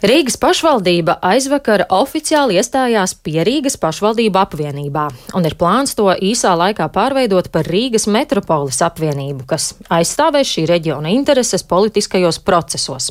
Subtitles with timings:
[0.00, 5.02] Rīgas pašvaldība aizvakar oficiāli iestājās pie Rīgas pašvaldību apvienībā,
[5.36, 11.12] un ir plāns to īsā laikā pārveidot par Rīgas metropoles apvienību, kas aizstāvēs šī reģiona
[11.12, 13.10] intereses politiskajos procesos.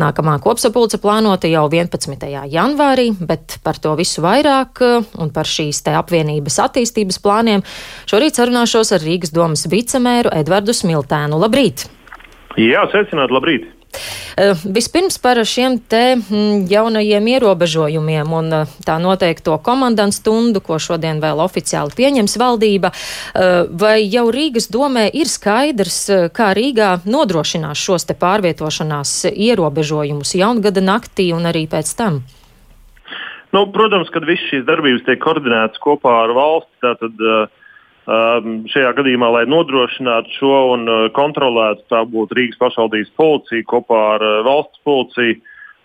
[0.00, 2.24] Nākamā kopsapulce plānota jau 11.
[2.54, 4.80] janvārī, bet par to visu vairāk
[5.20, 7.66] un par šīs te apvienības attīstības plāniem
[8.08, 11.44] šorīt sarunāšos ar Rīgas domas vicemēru Edvardu Smiltēnu.
[11.44, 11.90] Labrīt!
[12.56, 13.68] Jā, sveicināt, labrīt!
[13.92, 20.78] Eh, vispirms par šiem te mm, jaunajiem ierobežojumiem un eh, tā noteikto komandantu stundu, ko
[20.80, 22.92] šodien vēl oficiāli pieņems valdība.
[22.92, 25.98] Eh, vai jau Rīgas domē ir skaidrs,
[26.32, 32.22] kā Rīgā nodrošinās šos te pārvietošanās ierobežojumus jaungada naktī un arī pēc tam?
[33.52, 36.72] Nu, protams, ka visas šīs darbības tiek koordinētas kopā ar valsts.
[36.80, 37.50] Tātad, uh,
[38.06, 44.24] šajā gadījumā, lai nodrošinātu šo un uh, kontrolētu, tā būtu Rīgas pašvaldības policija kopā ar
[44.26, 45.38] uh, valsts policiju.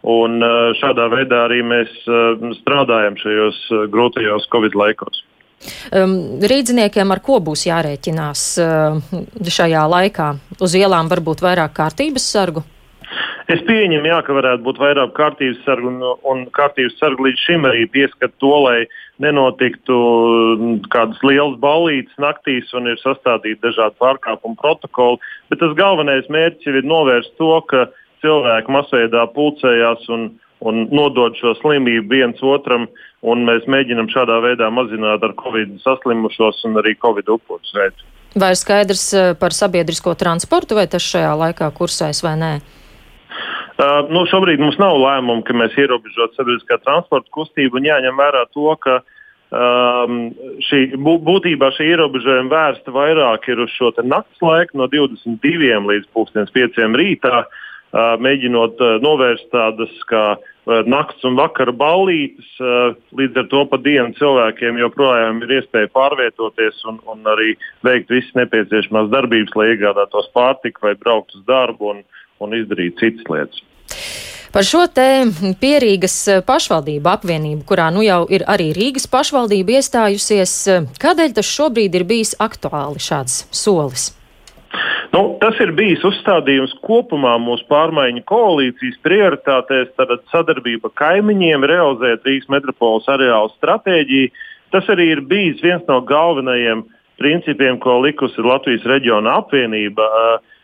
[0.08, 5.24] Un uh, šādā veidā arī mēs uh, strādājam šajos uh, grūtajos Covid laikos.
[5.90, 8.98] Um, rīdziniekiem ar ko būs jārēķinās uh,
[9.42, 10.32] šajā laikā?
[10.62, 12.64] Uz ielām varbūt vairāk kārtības sargu?
[13.48, 17.68] Es pieņemu, jā, ka varētu būt vairāk kārtības sargu, un, un kārtības sargu līdz šim
[17.70, 18.82] arī pieskat to, lai
[19.24, 19.98] nenotiktu
[20.58, 25.22] mm, kādas lielas ballītes naktīs un ir sastādīti dažādi pārkāpumu protokoli.
[25.50, 27.88] Bet tas galvenais mērķis ir novērst to, ka
[28.26, 30.30] cilvēki masveidā pulcējās un,
[30.66, 32.88] un nodod šo slimību viens otram,
[33.24, 38.06] mēs mēģinam šādā veidā mazināt ar covid saslimušos un arī covid upurus skaitu.
[38.38, 42.52] Vai ir skaidrs eh, par sabiedrisko transportu, vai tas šajā laikā kursēs vai nē?
[43.78, 48.42] Uh, nu, šobrīd mums nav lēmumu, ka mēs ierobežot sabiedriskā transporta kustību un jāņem vērā
[48.50, 48.96] to, ka
[49.54, 50.16] um,
[50.66, 56.10] šī, būtībā šī ierobežojuma vērsta vairāk ir uz šo nakts laiku no 22 līdz
[56.58, 60.26] 5 rītā, uh, mēģinot uh, novērst tādas kā
[60.68, 62.48] nakts un vakara ballītes.
[63.16, 67.54] Līdz ar to pa dienu cilvēkiem joprojām ir iespēja pārvietoties un, un arī
[67.88, 71.94] veikt visas nepieciešamās darbības, lai iegādātos pārtiku vai braukt uz darbu.
[71.94, 72.04] Un,
[72.44, 73.64] un izdarīt citas lietas.
[74.58, 75.06] Par šo te
[75.62, 76.16] pierīgas
[76.48, 80.54] pašvaldību apvienību, kurā nu jau ir arī Rīgas pašvaldība iestājusies,
[81.04, 84.08] kādēļ tas šobrīd ir bijis aktuāli šāds solis?
[85.14, 92.52] Nu, tas ir bijis uzstādījums kopumā mūsu pārmaiņu koalīcijas prioritātēs, tad sadarbība kaimiņiem, realizēt Rīgas
[92.58, 94.34] metropoles areālu stratēģiju.
[94.76, 96.84] Tas arī ir bijis viens no galvenajiem
[97.22, 100.08] principiem, ko likusi Latvijas reģiona apvienība.
[100.08, 100.57] Uh,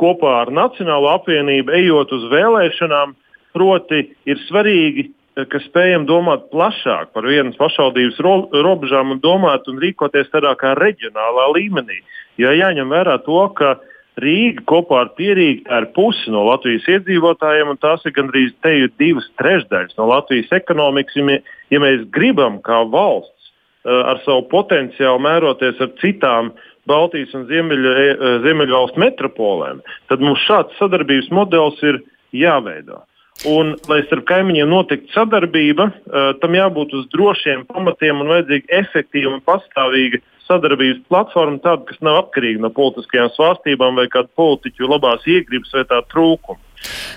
[0.00, 3.16] kopā ar Nacionālo apvienību ejot uz vēlēšanām.
[3.50, 9.68] Proti, ir svarīgi, uh, ka spējam domāt plašāk par vienas pašvaldības ro robežām un domāt
[9.70, 12.00] un rīkoties tādā kā reģionālā līmenī.
[12.40, 13.78] Jo jāņem vērā to, ka
[14.20, 18.50] Rīga kopā ar Pierīgu ir pusi no Latvijas iedzīvotājiem, un tās ir gandrīz
[18.98, 21.16] divas trešdaļas no Latvijas ekonomikas.
[21.16, 21.38] Ja,
[21.70, 23.52] ja mēs gribam kā valsts
[23.86, 29.82] uh, ar savu potenciālu mēroties ar citām uh, Baltijas un Ziemeļa, e, e, Ziemeļvalstu metropolēm,
[30.08, 32.02] tad mums šāds sadarbības modelis ir
[32.36, 33.02] jāveido.
[33.48, 39.32] Un, lai starp kaimiņiem notiktu sadarbība, uh, tam jābūt uz drošiem pamatiem un vajadzīga efektīva
[39.32, 40.20] un pastāvīga
[40.50, 45.86] sadarbības platforma, tāda, kas nav atkarīga no politiskajām svārstībām vai kāda politiķu labās iegribas vai
[45.88, 46.60] tā trūkuma.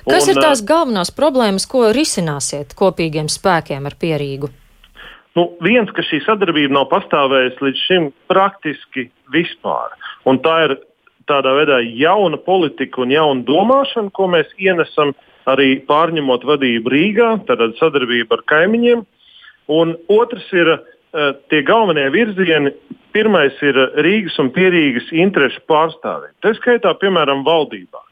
[0.07, 4.51] Kas un, ir tās galvenās problēmas, ko risināsiet kopīgiem spēkiem ar pierīgu?
[5.38, 9.95] Nu, viens, ka šī sadarbība nav pastāvējusi līdz šim praktiski vispār.
[10.29, 10.75] Un tā ir
[11.29, 15.16] tādā veidā jauna politika un jauna domāšana, ko mēs ienesam
[15.49, 19.03] arī pārņemot vadību Rīgā, tātad sadarbība ar kaimiņiem.
[19.73, 20.83] Un otrs ir uh,
[21.50, 22.75] tie galvenie virzieni.
[23.13, 26.33] Pirmais ir Rīgas un Pierīgas interešu pārstāvība.
[26.41, 28.03] Tā skaitā, piemēram, valdībā.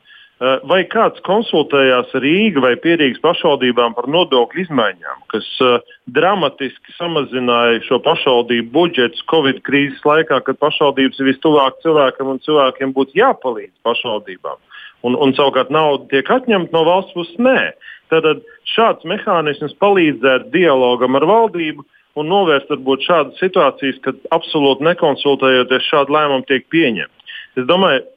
[0.42, 5.76] Eh, vai kāds konsultējās Rīga vai Pierīgas pašvaldībām par nodokļu izmaiņām, kas uh,
[6.10, 12.94] dramatiski samazināja šo pašvaldību budžetus Covid krīzes laikā, kad pašvaldības ir vistuvāk cilvēkam un cilvēkiem
[12.96, 14.58] būtu jāpalīdz pašvaldībām.
[15.06, 17.38] Un, un savukārt nauda tiek atņemta no valsts puses?
[17.38, 17.76] Nē.
[18.10, 18.26] Tad
[18.74, 21.86] šāds mehānisms palīdzētu dialogam ar valdību
[22.18, 27.30] un novērst varbūt šādas situācijas, kad absolūti nekonsultējoties šādu lēmumu tiek pieņemti.
[27.62, 28.08] Es domāju,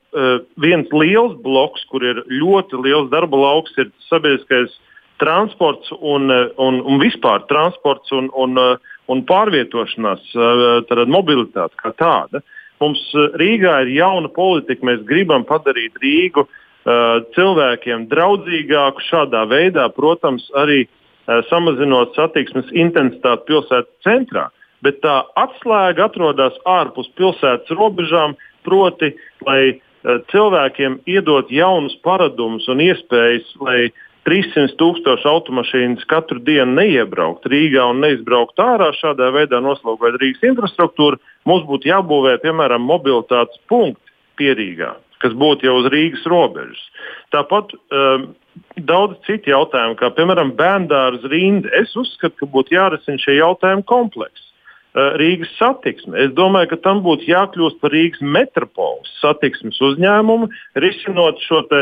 [0.62, 4.74] viens liels bloks, kur ir ļoti liels darba lauks, ir sabiedriskais
[5.22, 10.30] transports un, eh, un, un vispār transports un, un, eh, un pārvietošanās,
[10.88, 12.40] tāda mobilitāte kā tāda.
[12.80, 13.02] Mums
[13.36, 14.86] Rīgā ir jauna politika.
[14.88, 16.46] Mēs gribam padarīt Rīgu
[17.36, 20.86] cilvēkiem draudzīgāku šādā veidā, protams, arī
[21.50, 24.48] samazinot satiksmes intensitāti pilsētas centrā.
[24.80, 29.12] Bet tā atslēga atrodas ārpus pilsētas robežām, proti,
[29.44, 33.78] lai Eh, cilvēkiem iedot jaunus paradumus un iespējas, lai
[34.28, 41.20] 300 tūkstoši automašīnas katru dienu neiebraukt Rīgā un neizbraukt ārā, šādā veidā noslogojot Rīgas infrastruktūru,
[41.48, 44.00] mums būtu jābūvē piemēram mobilitātes punkti
[44.40, 46.80] pierīgā, kas būtu jau uz Rīgas robežas.
[47.36, 48.30] Tāpat um,
[48.80, 51.68] daudz citu jautājumu, kā piemēram bērndārs rinda.
[51.80, 54.43] Es uzskatu, ka būtu jārisina šie jautājumi kompleksi.
[54.94, 56.14] Uh, Rīgas satiksme.
[56.22, 60.46] Es domāju, ka tam būtu jākļūst par Rīgas metropoles satiksmes uzņēmumu,
[60.78, 61.80] risinot šo te,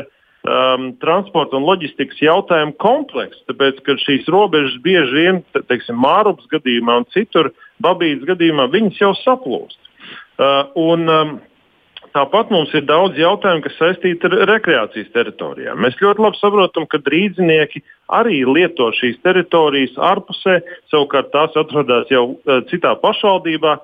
[0.49, 6.49] um, transporta un loģistikas jautājumu komplekss, tāpēc ka šīs robežas bieži vien, te, teiksim, Mārupas
[6.55, 7.53] gadījumā un citur,
[7.85, 9.79] Babīdas gadījumā, viņas jau saplūst.
[10.41, 11.37] Uh, un, um,
[12.13, 15.81] Tāpat mums ir daudz jautājumu, kas saistīti ar rekreācijas teritorijām.
[15.81, 17.81] Mēs ļoti labi saprotam, ka drīdzinieki
[18.13, 20.59] arī lieto šīs teritorijas ārpusē,
[20.93, 23.79] savukārt tās atrodas jau uh, citā pašvaldībā.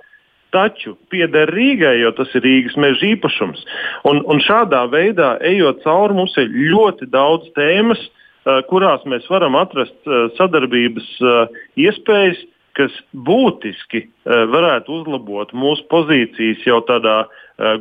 [0.53, 3.65] Taču pieder Rīgai, jo tas ir Rīgas meža īpašums.
[4.09, 9.57] Un, un šādā veidā, ejot cauri, mums ir ļoti daudz tēmas, uh, kurās mēs varam
[9.61, 11.11] atrast uh, sadarbības
[11.81, 12.45] iespējas,
[12.79, 12.95] kas
[13.27, 17.19] būtiski varētu uzlabot mūsu pozīcijas jau tādā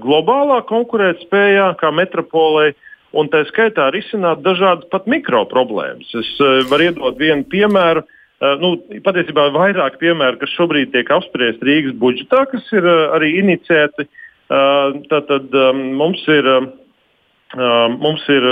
[0.02, 2.74] globālā konkurētspējā, kā metropolē.
[3.18, 6.10] Un tā skaitā risināt dažādas pat mikro problēmas.
[6.18, 6.32] Es
[6.68, 8.04] varu iedot vienu piemēru.
[8.62, 8.74] Nu,
[9.06, 12.86] patiesībā vairāk piemēru, kas šobrīd tiek apspriesti Rīgas budžetā, kas ir
[13.16, 14.06] arī iniciēti.
[14.06, 14.28] Uh,
[15.12, 16.46] tātad um, mums ir,
[18.00, 18.48] mums ir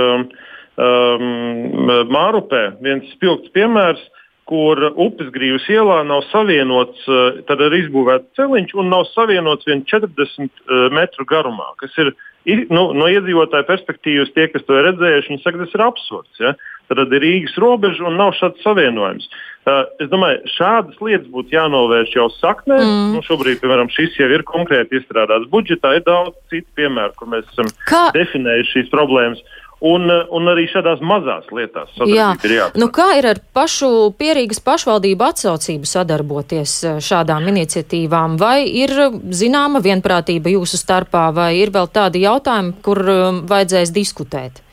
[2.11, 4.01] Mārupē viens spilgts piemērs,
[4.45, 7.07] kur upes grīvas ielā nav savienots,
[7.49, 12.13] tad ir izbūvēts celiņš un nav savienots vien 40 metru garumā, kas ir
[12.45, 16.41] nu, no iedzīvotāja perspektīvas, tie, kas to ir redzējuši, viņi saka, tas ir absurds.
[16.41, 16.53] Ja?
[16.91, 19.25] Tad ir Rīgas robeža un nav šāds savienojums.
[19.65, 22.77] Uh, es domāju, šādas lietas būtu jānovērš jau saknē.
[22.77, 23.15] Mm.
[23.15, 25.95] Nu, šobrīd, piemēram, šis jau ir konkrēti izstrādāts budžetā.
[25.97, 28.03] Ir daudz citu piemēru, kur mēs esam Kā?
[28.13, 29.41] definējuši šīs problēmas.
[29.83, 32.29] Un, un arī šādās mazās lietās Jā.
[32.47, 32.53] ir.
[32.79, 38.37] Nu, kā ir ar pašu pierīgas pašvaldību atsaucību sadarboties šādām iniciatīvām?
[38.39, 38.93] Vai ir
[39.35, 43.03] zināma vienprātība jūsu starpā, vai ir vēl tādi jautājumi, kur
[43.51, 44.63] vajadzēs diskutēt?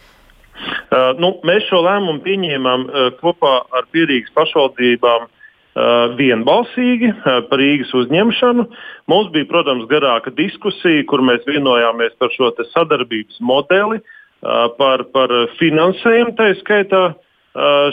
[0.93, 7.91] Uh, nu, mēs šo lēmumu pieņēmām uh, kopā ar pierīgas pašvaldībām uh, vienbalsīgi par Rīgas
[7.99, 8.69] uzņemšanu.
[9.11, 14.19] Mums bija, protams, garāka diskusija, kur mēs vienojāmies par šo sadarbības modeli, uh,
[14.79, 17.17] par, par finansējumu, tā skaitā uh,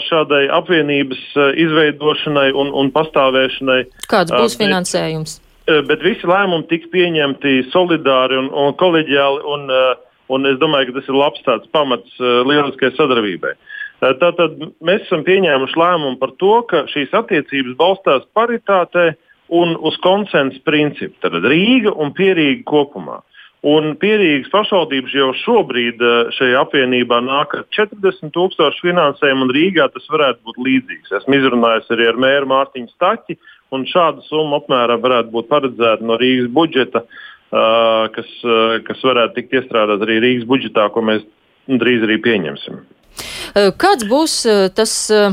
[0.08, 1.22] šādai apvienības
[1.64, 3.80] izveidošanai un, un pastāvēšanai.
[4.10, 5.38] Kāds būs finansējums?
[5.70, 9.44] Bet, bet visi lēmumi tika pieņemti solidāri un, un kolēģiāli.
[9.54, 9.90] Un, uh,
[10.30, 13.56] Un es domāju, ka tas ir labs pamats uh, lieliskai sadarbībai.
[14.00, 19.10] Uh, tātad mēs esam pieņēmuši lēmumu par to, ka šīs attiecības balstās paritātē
[19.50, 21.16] un uz konsensu principu.
[21.24, 23.18] Tad Rīga un Pierīga kopumā.
[23.60, 29.90] Un Pierīgas pašvaldības jau šobrīd uh, šajā apvienībā nāk ar 40 tūkstošu finansējumu, un Rīgā
[29.92, 31.12] tas varētu būt līdzīgs.
[31.18, 33.36] Esmu izrunājis arī ar mēru Mārtiņu Staķi,
[33.76, 38.32] un šāda summa apmēram varētu būt paredzēta no Rīgas budžeta uh, kas,
[38.88, 41.28] kas varētu tikt iestrādāt arī Rīgas budžetā, ko mēs
[41.68, 42.80] drīz arī pieņemsim.
[43.54, 44.34] Kāds būs
[44.76, 44.92] tas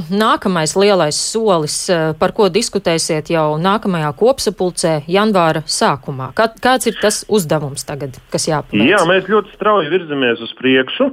[0.09, 1.77] nākamais lielais solis,
[2.19, 6.31] par ko diskutēsiet jau nākamajā kopsapulcē janvāra sākumā?
[6.37, 8.87] Kāds ir tas uzdevums tagad, kas jāpaveic?
[8.89, 11.11] Jā, mēs ļoti strauji virzamies uz priekšu.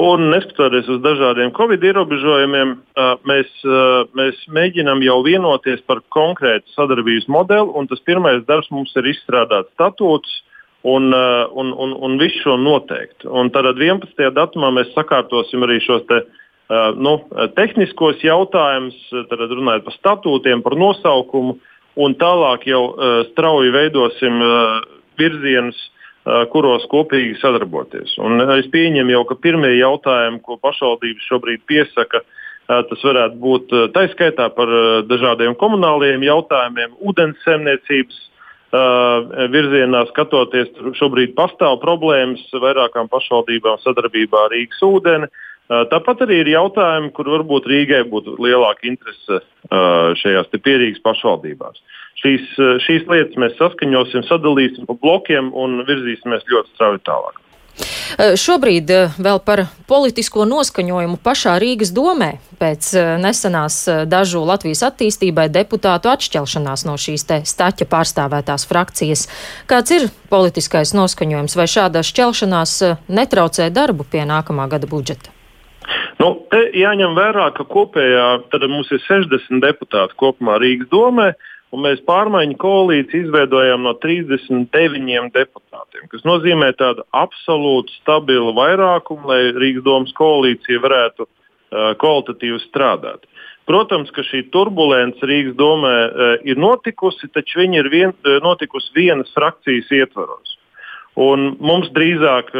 [0.00, 2.76] Un neskatoties uz dažādiem covid ierobežojumiem,
[3.26, 3.48] mēs,
[4.14, 7.86] mēs mēģinām jau vienoties par konkrētu sadarbības modeli.
[7.90, 10.36] Tas pirmais darbs mums ir izstrādāt statūtus
[10.86, 13.26] un, un, un, un visu šo noteikt.
[13.26, 14.30] Un tad 11.
[14.36, 16.06] datumā mēs sakārtosim arī šos
[17.02, 17.16] nu,
[17.56, 18.98] tehniskos jautājumus,
[19.30, 21.56] runājot par statūtiem, par nosaukumu,
[22.00, 22.82] un tālāk jau
[23.32, 24.38] strauji veidosim
[25.18, 25.80] virzienus
[26.52, 28.14] kuros kopīgi sadarboties.
[28.22, 32.22] Un es pieņemu jau, ka pirmie jautājumi, ko pašvaldības šobrīd piesaka,
[32.68, 34.70] tas varētu būt taiskaitā par
[35.10, 38.20] dažādiem komunāliem jautājumiem, ūdens semniecības
[39.50, 40.70] virzienā skatoties.
[41.00, 45.30] Šobrīd pastāv problēmas vairākām pašvaldībām sadarbībā ar Rīgas ūdeni.
[45.70, 49.38] Tāpat arī ir jautājumi, kur varbūt Rīgai būtu lielāka interese
[50.18, 51.78] šajās pierīgas pašvaldībās.
[52.20, 52.48] Šīs,
[52.84, 57.38] šīs lietas mēs saskaņosim, sadalīsim pa blokiem un virzīsimies ļoti strauji tālāk.
[58.18, 58.90] Šobrīd
[59.22, 62.90] vēl par politisko noskaņojumu pašā Rīgas domē pēc
[63.22, 69.28] nesenās dažu Latvijas attīstībai deputātu atšķelšanās no šīs te staķa pārstāvētās frakcijas.
[69.70, 75.39] Kāds ir politiskais noskaņojums vai šāda šķelšanās netraucē darbu pie nākamā gada budžeta?
[76.20, 78.26] Nu, te jāņem vērā, ka kopējā
[78.68, 81.30] mums ir 60 deputāti kopumā Rīgas domē,
[81.72, 89.40] un mēs pārmaiņu koalīciju izveidojām no 39 deputātiem, kas nozīmē tādu absolūtu stabilu vairākumu, lai
[89.56, 91.28] Rīgas domas koalīcija varētu
[92.02, 93.24] kvalitatīvi strādāt.
[93.70, 95.94] Protams, ka šī turbulence Rīgas domē
[96.44, 100.49] ir notikusi, taču viņa ir vien, notikusi vienas frakcijas ietvaros.
[101.20, 102.52] Un mums drīzāk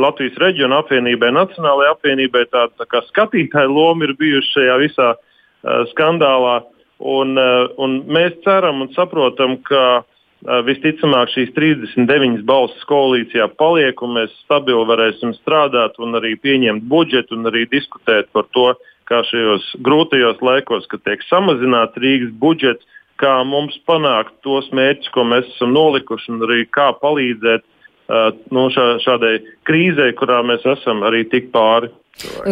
[0.00, 5.84] Latvijas reģiona apvienībai, Nacionālajai apvienībai tāda tā kā skatītāja loma ir bijusi šajā visā uh,
[5.92, 6.56] skandālā.
[6.98, 14.02] Un, uh, un mēs ceram un saprotam, ka uh, visticamāk šīs 39 balsis koalīcijā paliek,
[14.02, 18.72] un mēs stabili varēsim strādāt un arī pieņemt budžetu un arī diskutēt par to,
[19.06, 22.82] kā šajos grūtajos laikos, kad tiek samazināts Rīgas budžets,
[23.22, 27.74] kā mums panākt tos mērķus, ko mēs esam nolikuši, un arī kā palīdzēt uh,
[28.08, 29.34] nu, šā, šādai
[29.68, 31.90] krīzei, kurā mēs esam arī tik pāri.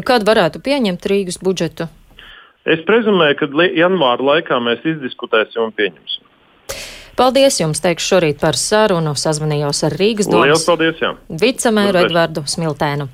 [0.06, 1.88] Kad varētu pieņemt Rīgas budžetu?
[2.66, 6.22] Es prezumēju, ka janvāra laikā mēs izdiskutēsim un pieņemsim.
[7.16, 9.14] Paldies jums, teikšu šorīt par sarunu.
[9.16, 10.44] Sazvanījos ar Rīgas domu.
[10.44, 11.14] Lielas paldies, jā.
[11.40, 13.06] Vicemēru Edvardu Smiltēnu.